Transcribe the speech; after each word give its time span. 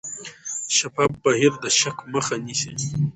شفاف 0.77 1.11
بهیر 1.23 1.53
د 1.63 1.65
شک 1.79 1.97
مخه 2.13 2.35
نیسي. 2.45 2.73